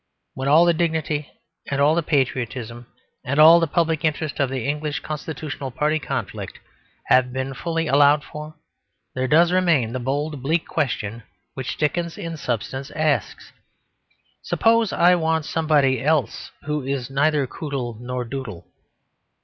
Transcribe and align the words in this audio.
When 0.33 0.47
all 0.47 0.65
the 0.65 0.73
dignity 0.73 1.29
and 1.69 1.79
all 1.79 1.93
the 1.93 2.01
patriotism 2.01 2.87
and 3.23 3.39
all 3.39 3.59
the 3.59 3.67
public 3.67 4.03
interest 4.03 4.39
of 4.39 4.49
the 4.49 4.67
English 4.67 5.01
constitutional 5.01 5.69
party 5.69 5.99
conflict 5.99 6.57
have 7.05 7.31
been 7.31 7.53
fully 7.53 7.85
allowed 7.85 8.23
for, 8.23 8.55
there 9.13 9.27
does 9.27 9.51
remain 9.51 9.93
the 9.93 9.99
bold, 9.99 10.41
bleak 10.41 10.65
question 10.67 11.21
which 11.53 11.77
Dickens 11.77 12.17
in 12.17 12.35
substance 12.35 12.89
asks, 12.95 13.51
"Suppose 14.41 14.91
I 14.91 15.13
want 15.13 15.45
somebody 15.45 16.01
else 16.03 16.49
who 16.63 16.81
is 16.81 17.11
neither 17.11 17.45
Coodle 17.45 17.99
nor 18.01 18.25
Doodle." 18.25 18.65